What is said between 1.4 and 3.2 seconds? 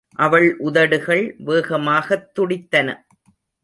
வேகமாகத் துடித்தன.